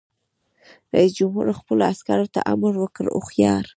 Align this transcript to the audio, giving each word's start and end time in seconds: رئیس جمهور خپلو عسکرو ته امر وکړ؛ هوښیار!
رئیس 0.93 1.11
جمهور 1.19 1.47
خپلو 1.59 1.81
عسکرو 1.91 2.27
ته 2.33 2.39
امر 2.53 2.73
وکړ؛ 2.79 3.05
هوښیار! 3.15 3.63